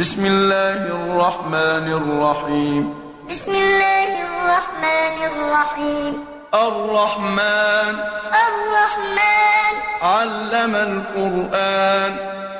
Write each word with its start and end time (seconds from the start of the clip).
بسم 0.00 0.26
الله 0.26 0.72
الرحمن 0.72 1.92
الرحيم. 1.92 2.94
بسم 3.30 3.50
الله 3.50 4.04
الرحمن 4.04 5.24
الرحيم. 5.24 6.24
الرحمن. 6.54 8.00
الرحمن. 8.34 9.80
علم 10.02 10.76
القرآن. 10.76 12.16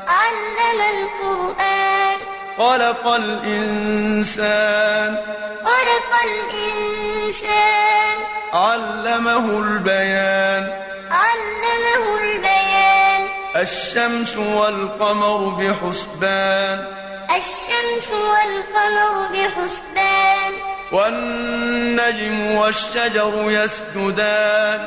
علم 0.09 0.81
القرآن. 0.81 2.17
خلق 2.59 3.07
الإنسان. 3.07 5.17
خلق 5.65 6.25
الإنسان. 6.25 8.19
علمه 8.53 9.39
البيان. 9.39 10.83
علمه 11.11 12.21
البيان. 12.21 13.27
الشمس 13.57 14.37
والقمر 14.37 15.37
بحسبان. 15.37 17.06
الشمس 17.37 18.11
والقمر 18.11 19.27
بحسبان. 19.33 20.53
والنجم 20.93 22.57
والشجر 22.57 23.51
يسجدان. 23.51 24.81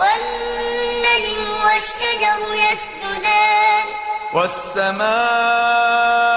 والنجم 0.00 1.44
والشجر 1.64 2.38
يسجدان. 2.54 3.84
والسماء 4.34 6.35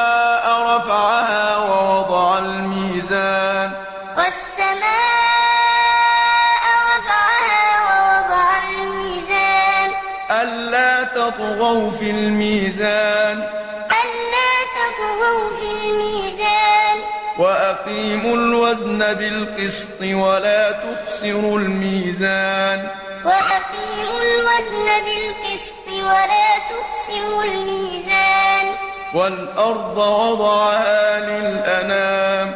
تطغوا 15.20 15.50
في 15.60 15.90
الميزان. 15.90 16.98
وأقيموا 17.40 18.36
الوزن 18.36 19.14
بالقسط 19.14 20.02
ولا 20.02 20.72
تخسروا 20.72 21.60
الميزان. 21.60 22.88
وأقيموا 23.26 24.22
الوزن 24.22 24.86
بالقسط 25.06 25.88
ولا 25.92 26.60
تخسروا 26.70 27.44
الميزان. 27.44 28.72
والأرض 29.14 29.98
وضعها 29.98 31.20
للأنام. 31.20 32.48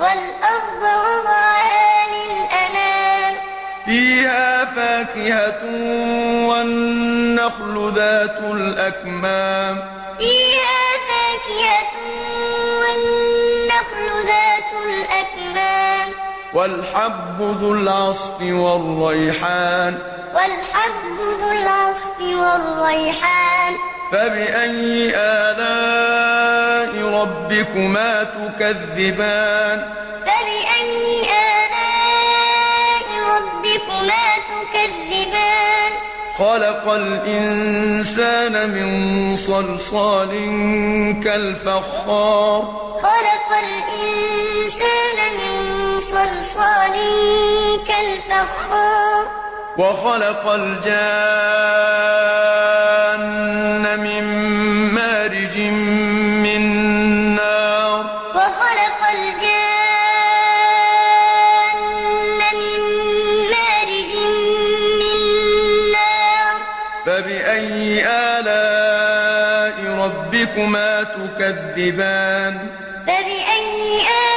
والأرض 0.00 0.82
وضعها 0.82 2.06
للأنام. 2.06 3.34
فيها 3.84 4.64
فاكهة 4.64 5.64
والنخل 6.48 7.92
ذات 7.96 8.38
الأكمام. 8.38 9.98
فيها 10.18 10.57
والحب 16.58 17.38
ذو 17.40 17.74
العصف 17.74 18.42
والريحان. 18.42 19.98
والحب 20.34 21.18
ذو 21.40 21.50
العصف 21.50 22.20
والريحان. 22.20 23.74
فبأي 24.12 25.16
آلاء 25.16 26.92
ربكما 27.20 28.24
تكذبان؟ 28.24 29.78
فبأي 30.26 31.22
آلاء 31.22 33.08
ربكما 33.34 34.26
تكذبان؟ 34.50 35.92
خلق 36.38 36.88
الإنسان 36.88 38.70
من 38.70 39.36
صلصال 39.36 40.30
كالفخار. 41.24 42.62
خلق 43.02 43.50
الإنسان 43.58 45.18
من 45.38 45.77
صلصال 46.28 46.96
كالفخار 47.88 49.24
وخلق 49.78 50.44
الجان 50.48 50.88
من 54.00 54.24
مارج 54.94 55.58
من 56.44 56.62
نار. 57.34 58.00
وخلق 58.34 59.00
الجان 59.18 59.48
من 62.60 62.80
مارج 63.50 64.14
من 65.00 65.18
نار. 65.92 66.58
فبأي 67.06 68.06
آلاء 68.06 69.76
ربكما 70.04 70.90
تكذبان؟ 71.02 72.54
فبأي 73.06 74.02
آلاء 74.02 74.27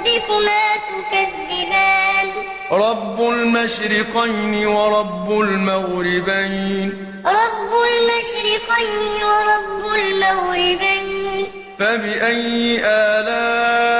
ربكما 0.00 0.76
تكذبان. 1.10 2.28
رب 2.72 3.20
المشرقين 3.20 4.66
ورب 4.66 5.40
المغربين. 5.40 7.12
رب 7.26 7.72
المشرقين 7.92 9.24
ورب 9.24 9.94
المغربين. 9.94 11.46
فبأي 11.78 12.80
آلاء 12.84 13.90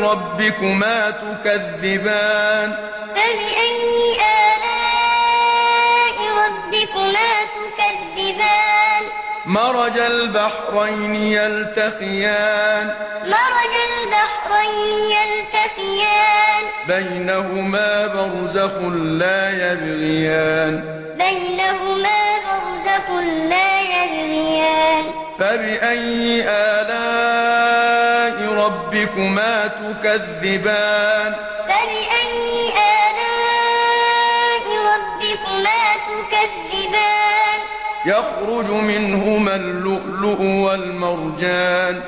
ربكما 0.00 1.10
تكذبان؟ 1.10 2.76
فبأي 3.16 4.16
آلاء 4.52 6.16
ربكما 6.38 7.32
تكذبان؟ 7.44 9.02
مرج 9.46 9.98
البحرين 9.98 11.14
يلتقيان. 11.14 13.11
مرج 13.26 13.74
البحرين 13.92 14.90
يلتقيان 15.16 16.62
بينهما 16.88 18.06
برزخ 18.06 18.74
لا 18.94 19.50
يبغيان 19.50 20.74
بينهما 21.18 22.20
برزخ 22.46 23.10
لا 23.48 23.80
يبغيان 23.80 25.04
فبأي 25.38 26.42
آلاء 26.48 28.36
ربكما 28.64 29.66
تكذبان 29.66 31.34
فبأي 31.68 32.68
آلاء 32.68 34.64
ربكما 34.92 35.82
تكذبان 36.08 37.58
يخرج 38.06 38.68
منهما 38.70 39.56
اللؤلؤ 39.56 40.40
والمرجان 40.40 42.02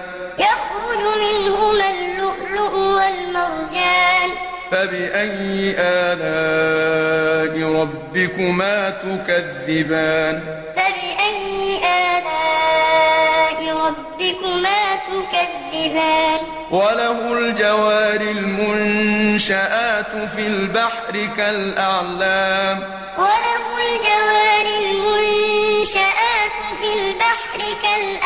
منهما 1.04 1.90
اللؤلؤ 1.90 2.74
والمرجان. 2.96 4.30
فبأي 4.70 5.76
آلاء 5.78 7.54
ربكما 7.80 8.90
تكذبان؟ 8.90 10.36
فبأي 10.76 11.78
آلاء 11.78 13.60
ربكما 13.86 14.82
تكذبان؟ 14.96 16.40
وله 16.70 17.38
الجوار 17.38 18.20
المنشآت 18.20 20.12
في 20.36 20.46
البحر 20.46 21.14
كالأعلام. 21.36 22.78
وله 23.18 23.64
الجوار 23.78 24.66
المنشآت 24.84 26.56
في 26.80 26.88
البحر 26.98 27.58
كالأعلام. 27.82 28.23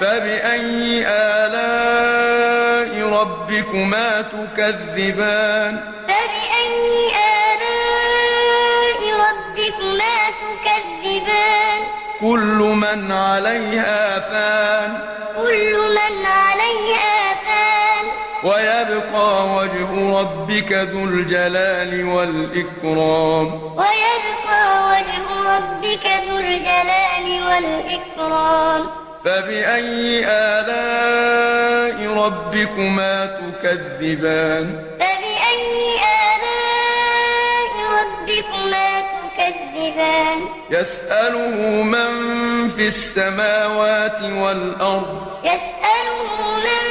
فبأي 0.00 1.04
آلاء 1.08 2.92
ربكما 3.20 4.22
تكذبان 4.22 5.78
فبأي 6.08 7.10
آلاء 7.48 9.00
ربكما 9.24 10.16
تكذبان 10.30 11.80
كل 12.20 12.58
من 12.82 13.12
عليها 13.12 14.20
فان 14.20 14.90
كل 15.36 15.76
من 15.90 16.26
عليها 16.26 17.34
فان 17.34 18.04
ويبقى 18.44 19.46
وجه 19.56 20.20
ربك 20.20 20.72
ذو 20.72 21.04
الجلال 21.04 22.04
والإكرام 22.08 23.46
ويبقى 23.62 24.62
وجه 24.90 25.24
ربك 25.56 26.06
ذو 26.28 26.36
الجلال 26.38 27.26
والإكرام 27.48 29.07
فبأي 29.24 30.24
آلاء 30.26 32.12
ربكما 32.12 33.26
تكذبان؟ 33.26 34.84
فبأي 35.00 35.96
آلاء 36.34 37.72
ربكما 37.98 39.00
تكذبان؟ 39.00 40.38
يسأله 40.70 41.82
من 41.82 42.68
في 42.68 42.86
السماوات 42.86 44.22
والأرض. 44.22 45.28
يسأله 45.44 46.56
من 46.56 46.84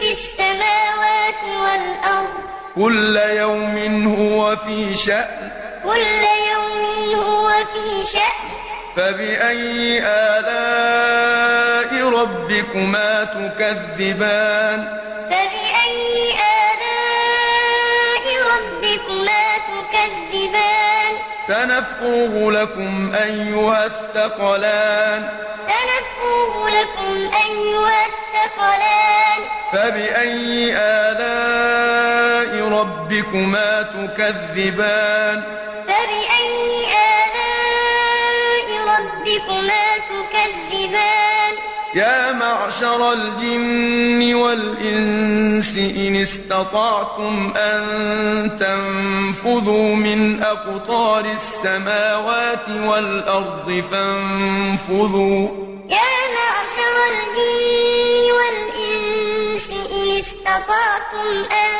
في 0.00 0.12
السماوات 0.12 1.42
والأرض. 1.62 2.34
كل 2.74 3.16
يوم 3.16 4.06
هو 4.16 4.56
في 4.56 4.96
شأن. 4.96 5.50
كل 5.84 6.24
يوم 6.52 7.14
هو 7.20 7.48
في 7.48 8.06
شأن. 8.12 8.77
فبأي 8.96 10.02
آلاء 10.04 11.90
ربكما 12.08 13.24
تكذبان 13.24 14.98
فبأي 15.30 16.32
آلاء 16.68 18.24
ربكما 18.52 19.44
تكذبان 19.68 21.12
سنفرغ 21.48 22.50
لكم 22.50 23.12
أيها 23.14 23.86
الثقلان 23.86 25.28
سنفرغ 25.68 26.68
لكم 26.68 27.30
أيها 27.46 28.06
الثقلان 28.06 29.40
فبأي 29.72 30.76
آلاء 30.76 32.52
ربكما 32.68 33.82
تكذبان 33.82 35.42
ربكما 39.48 39.98
تكذبان. 39.98 41.54
يا 41.94 42.32
معشر 42.32 43.12
الجن 43.12 44.34
والإنس 44.34 45.78
إن 45.78 46.16
استطعتم 46.16 47.52
أن 47.56 47.80
تنفذوا 48.60 49.96
من 49.96 50.42
أقطار 50.42 51.24
السماوات 51.24 52.68
والأرض 52.68 53.84
فانفذوا. 53.90 55.48
يا 55.88 56.12
معشر 56.38 56.96
الجن 57.12 58.16
والإنس 58.38 59.68
إن 59.92 60.08
استطعتم 60.18 61.28
أن 61.52 61.72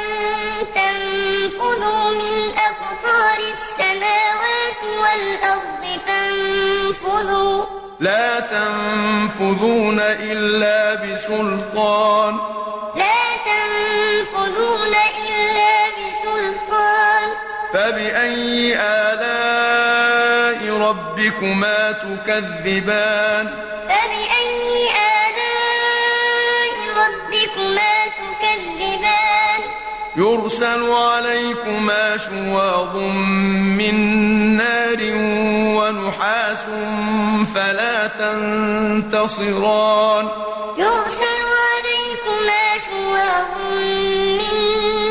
تنفذوا 0.74 2.10
من 2.10 2.34
أقطار 2.68 3.38
السماوات 3.54 4.82
والأرض 5.02 5.82
فانفذوا. 6.06 6.17
لا 8.00 8.40
تنفذون 8.40 10.00
إلا 10.00 10.94
بسلطان. 10.94 12.34
لا 12.96 13.36
تنفذون 13.48 14.94
إلا 15.28 15.72
بسلطان. 15.98 17.28
فبأي 17.72 18.76
آلاء 18.80 20.76
ربكما 20.76 21.92
تكذبان؟ 21.92 23.67
يرسل 30.48 30.92
عليكما 30.92 32.16
شواظ 32.16 32.96
من 33.76 33.96
نار 34.56 35.00
ونحاس 35.76 36.64
فلا 37.54 38.06
تنتصران. 38.16 39.44
يرسل 40.78 41.40
عليكما 41.68 42.64
شواظ 42.88 43.54
من 44.40 44.56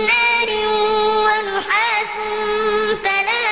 نار 0.10 0.50
ونحاس 1.22 2.14
فلا 3.04 3.48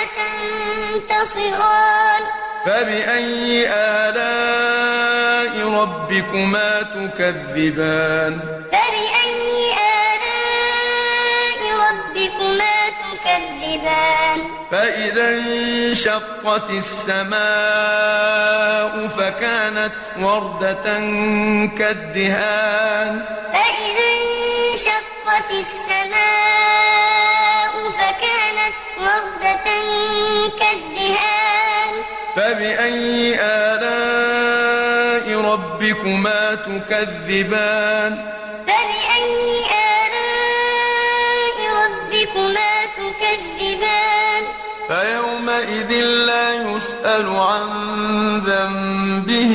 تنتصران. 1.05 2.21
فبأي 2.65 3.69
آلاء 3.69 5.53
ربكما 5.69 6.69
تكذبان؟ 6.81 8.54
فإذا 14.85 15.29
انشقت 15.29 16.69
السماء 16.69 17.33
فكانت 19.07 19.93
وردة 20.19 20.83
كالدهان. 21.77 23.25
فإذا 23.53 24.07
انشقت 24.21 25.49
السماء 25.51 26.13
فكانت 27.97 28.75
وردة 28.99 29.67
كالدهان. 30.59 31.91
فبأي 32.35 33.35
آلاء 33.41 35.25
ربكما 35.41 36.55
تكذبان؟ 36.55 38.34
فيومئذ 45.55 45.91
لا 46.27 46.53
يسأل 46.53 47.25
عن 47.29 47.67
ذنبه 48.39 49.53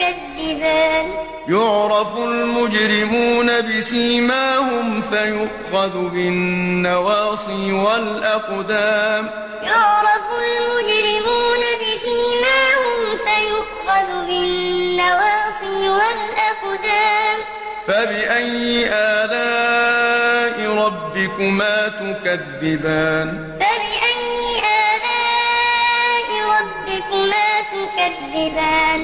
تكذبان 0.00 1.06
يعرف 1.48 2.16
المجرمون 2.16 3.60
بسيماهم 3.60 5.02
فيؤخذ 5.02 5.94
بالنواصي 6.08 7.72
والأقدام. 7.72 9.30
يعرف 9.62 10.26
المجرمون 10.44 11.62
بسيماهم 11.82 12.98
فيؤخذ 13.24 14.26
بالنواصي 14.26 15.88
والأقدام. 15.88 17.38
فبأي 17.86 18.88
آلاء 18.92 20.56
ربكما 20.84 21.88
تكذبان؟ 21.88 23.28
فبأي 23.60 24.62
آلاء 24.90 26.28
ربكما 26.54 27.48
تكذبان؟ 27.60 29.00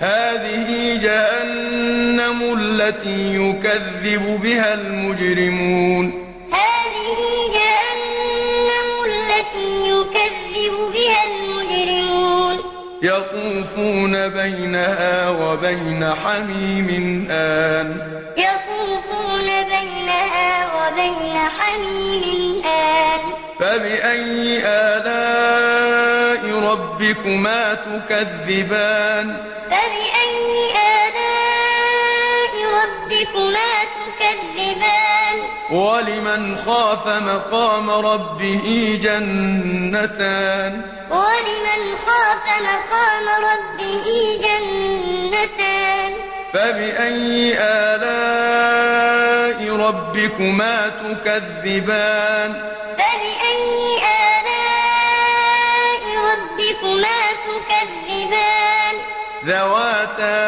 هذه 0.00 0.98
جهنم 1.02 2.58
التي 2.58 3.36
يكذب 3.36 4.40
بها 4.42 4.74
المجرمون. 4.74 6.06
هذه 6.52 7.20
جهنم 7.54 8.88
التي 9.04 9.90
يكذب 9.90 10.74
بها 10.92 11.22
المجرمون. 11.30 12.56
يطوفون 13.02 14.28
بينها 14.28 15.28
وبين 15.28 16.14
حميم 16.14 17.26
آن. 17.30 17.96
يطوفون 18.38 19.46
بينها 19.46 20.66
وبين 20.76 21.38
حميم 21.38 22.62
آن. 22.64 23.20
فبأي 23.60 24.62
آلاء 24.66 25.69
ربكما 27.00 27.74
تكذبان 27.74 29.36
فبأي 29.66 30.70
آلاء 31.08 32.54
ربكما 32.80 33.72
تكذبان؟ 33.96 35.36
ولمن 35.70 36.56
خاف 36.56 37.06
مقام 37.06 37.90
ربه 37.90 38.98
جنتان 39.02 40.82
ولمن 41.10 41.82
خاف 42.06 42.44
مقام 42.62 43.26
ربه 43.50 44.06
جنتان؟ 44.42 46.12
فبأي 46.52 47.58
آلاء 47.58 48.80
ربكما 49.76 50.88
تكذبان؟ 50.88 52.79
تكذبان 57.68 58.94
ذواتا 59.44 60.40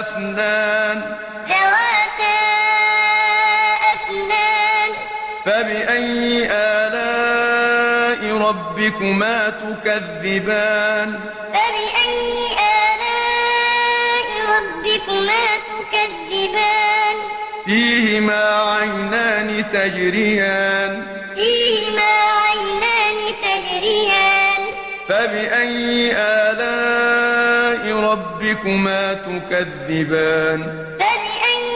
أفنان. 0.00 1.16
ذواتا 1.48 2.38
أفنان. 3.92 4.90
فبأي 5.44 6.48
آلاء 6.50 8.20
ربكما 8.48 9.48
تكذبان؟ 9.48 11.20
فبأي 11.52 12.46
آلاء 12.86 14.28
ربكما 14.54 15.44
تكذبان؟ 15.68 17.16
فيهما 17.64 18.42
عينان 18.72 19.64
تجريان. 19.72 20.77
فبأي 25.08 26.12
آلاء 26.16 27.96
ربكما 27.96 29.14
تكذبان؟ 29.14 30.60
فبأي 31.00 31.68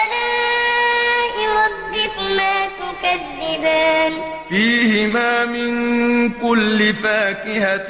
آلاء 0.00 1.36
ربكما 1.60 2.66
تكذبان؟ 2.66 4.12
فيهما 4.48 5.44
من 5.44 6.30
كل 6.30 6.94
فاكهة 6.94 7.88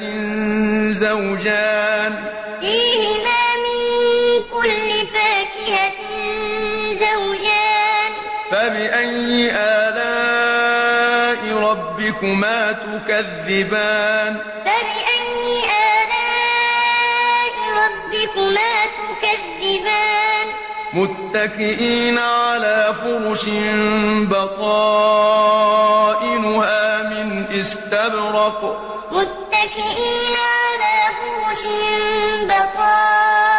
زوجان. 0.91 2.13
فيهما 2.61 3.43
من 3.65 3.79
كل 4.53 5.07
فاكهة 5.13 6.01
زوجان. 6.91 8.11
فبأي 8.51 9.51
آلاء 9.51 9.70
ربكما 12.21 12.71
تكذبان. 12.71 14.33
فبأي 14.65 15.63
آلاء 15.99 17.53
ربكما 17.81 18.73
تكذبان؟ 18.97 20.47
متكئين 20.93 22.17
على 22.17 22.93
فرش 23.03 23.45
بطائنها 24.29 24.63
من 27.03 27.45
استبرق. 27.59 28.61
متكئين 29.11 30.35
على 30.35 30.97
فرش 31.21 31.63
بطائنها 32.43 33.51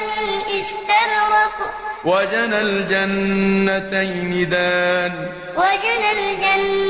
من 0.00 0.28
استبرق. 0.60 1.56
وجنى 2.04 2.60
الجنتين 2.60 4.30
دان. 4.48 5.12
وجنى 5.56 6.10
الجنتين 6.12 6.40
دان 6.40 6.89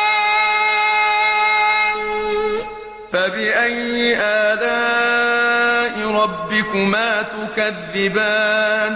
فبأي 3.14 4.18
آلاء 4.20 5.96
ربكما 6.12 7.10
تكذبان؟ 7.22 8.92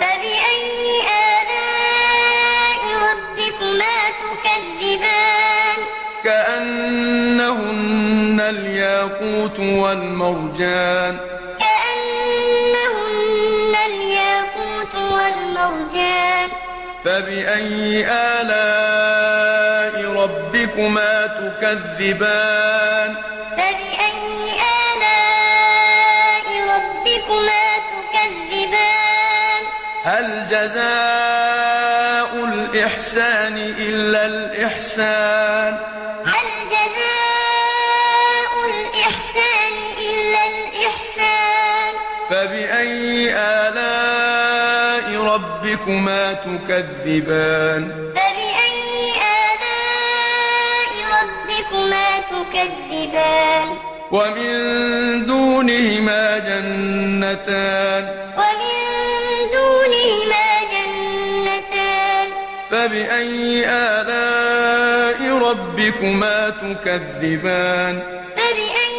فبأي 0.00 1.02
آلاء 1.42 2.82
ربكما 3.08 3.96
تكذبان؟ 4.22 5.78
كأنهن 6.24 7.60
الياقوت 8.40 9.58
والمرجان. 9.60 11.31
فبأي 17.04 18.06
آلاء 18.10 19.94
ربكما 20.12 21.26
تكذبان 21.26 23.14
فبأي 23.56 24.60
آلاء 24.92 26.46
ربكما 26.74 27.64
تكذبان 27.92 29.62
هل 30.04 30.48
جزاء 30.50 32.30
الإحسان 32.44 33.56
إلا 33.56 34.26
الإحسان 34.26 35.78
هل 36.26 36.48
جزاء 36.70 38.52
الإحسان 38.70 39.74
إلا 39.98 40.40
الإحسان 40.46 41.92
فبأي 42.30 43.34
آلاء 43.34 44.31
ربكما 45.26 46.32
تكذبان. 46.32 48.12
فبأي 48.16 49.12
آلاء 49.50 50.92
ربكما 51.12 52.20
تكذبان؟ 52.20 53.68
ومن 54.12 54.52
دونهما 55.26 56.38
جنتان. 56.38 58.02
ومن 58.38 58.76
دونهما 59.52 60.60
جنتان. 60.72 62.28
فبأي 62.70 63.64
آلاء 63.68 65.38
ربكما 65.48 66.50
تكذبان؟ 66.50 68.02
فبأي 68.36 68.92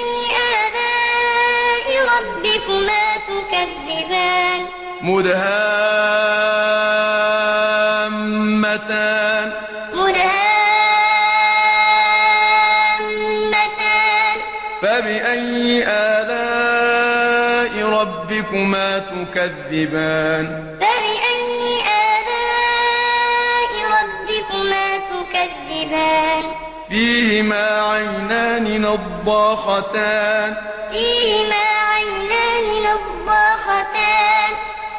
ربكما 18.54 19.00
تكذبان. 19.00 20.46
فبأي 20.80 21.82
آلاء 22.14 23.74
ربكما 23.98 24.98
تكذبان؟ 24.98 26.44
فيهما 26.90 27.66
عينان 27.82 28.82
نضاختان. 28.82 30.56
فيهما 30.92 31.66
عينان 31.94 32.66
نضاختان. 32.84 34.52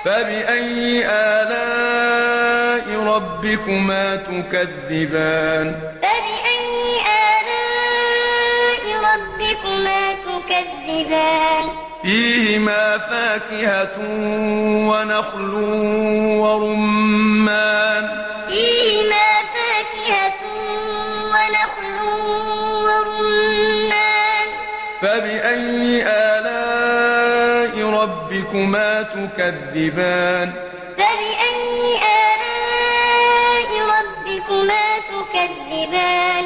فبأي 0.04 1.06
آلاء 1.06 2.86
ربكما 3.00 4.16
تكذبان؟ 4.16 5.66
فبأي 6.02 7.00
آلاء 7.30 8.84
ربكما 9.00 10.00
تكذبان؟ 10.14 11.83
فيهما 12.04 12.98
فاكهة 12.98 13.96
ونخل 14.88 15.54
ورمان. 16.44 18.08
فيهما 18.48 19.28
فاكهة 19.54 20.40
ونخل 21.32 21.96
ورمان. 22.84 24.48
فبأي 25.00 26.04
آلاء 26.06 27.74
ربكما 27.90 29.02
تكذبان؟ 29.02 30.52
فبأي 30.96 31.96
آلاء 32.28 33.70
ربكما 33.94 34.84
تكذبان؟ 35.10 36.44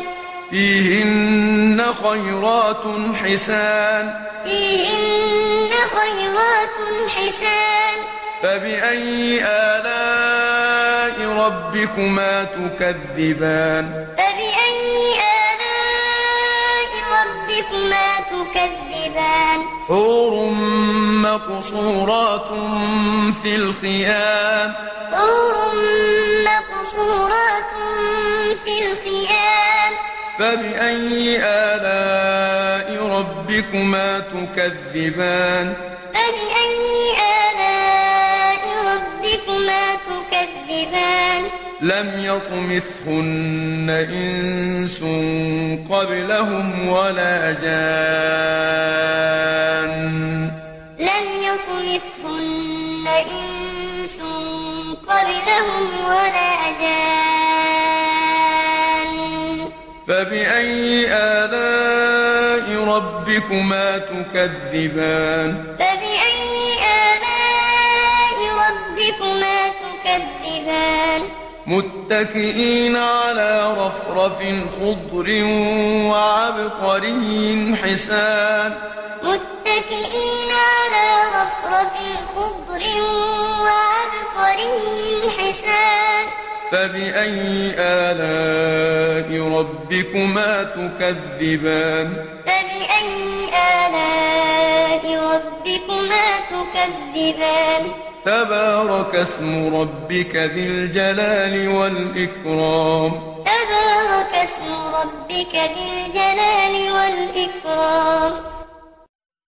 فيهن 0.51 1.93
خيرات 1.93 2.85
حسان. 3.15 4.05
فيهن 4.45 5.08
خيرات 5.99 6.77
حسان. 7.09 7.99
فبأي 8.43 9.45
آلاء 9.45 11.17
ربكما 11.29 12.45
تكذبان؟ 12.45 14.07
فبأي 14.19 15.21
آلاء 15.51 16.91
ربكما 17.19 18.09
تكذبان؟ 18.21 19.61
حور 19.89 20.51
مقصورات 21.23 22.49
في 23.43 23.57
الخيام. 23.57 24.75
حور 25.13 25.57
مقصورات 26.45 27.73
في 28.65 28.75
الخيام. 28.87 29.93
فبأي 30.39 31.41
آلاء 31.43 33.07
ربكما 33.07 34.19
تكذبان؟ 34.19 35.88
تكذبان 40.89 41.43
لم 41.81 42.25
يطمثهن 42.25 43.91
إنس 43.91 45.03
قبلهم 45.91 46.89
ولا 46.89 47.53
جان. 47.53 47.79
لم 50.99 51.27
يطمثهن 51.49 53.07
إنس 53.07 54.19
قبلهم 55.09 55.85
ولا 56.07 56.71
جان. 56.81 57.09
فبأي 60.09 61.07
آلاء 61.13 62.85
ربكما 62.85 63.99
تكذبان؟ 63.99 65.49
متكئين 71.69 72.97
على 72.97 73.77
رفرف 73.79 74.39
خضر 74.81 75.29
وعبقري 76.11 77.77
حسان. 77.83 78.73
متكئين 79.23 80.51
على 80.51 81.07
رفرف 81.29 81.97
خضر 82.37 82.83
وعبقري 83.63 85.31
حسان. 85.31 86.25
فبأي 86.73 87.75
آلاء 87.79 89.29
ربكما 89.59 90.63
تكذبان؟ 90.63 92.09
فبأي 92.47 93.49
آلاء 93.55 95.05
ربكما 95.05 96.27
تكذبان؟ 96.51 98.08
تبارك 98.25 99.15
اسم 99.15 99.77
ربك 99.77 100.37
ذي 100.37 100.67
الجلال 100.67 101.69
والإكرام. 101.69 103.13
تبارك 103.45 104.35
اسم 104.35 104.95
ربك 104.95 105.55
ذي 105.55 106.07
الجلال 106.07 106.93
والإكرام. 106.93 108.58